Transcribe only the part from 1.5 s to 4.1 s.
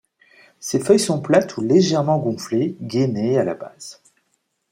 ou légèrement gonflées, gainées à la base.